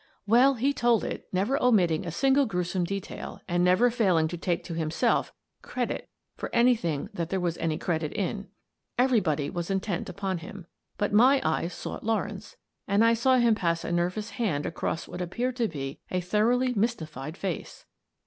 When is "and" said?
3.47-3.63, 12.87-13.05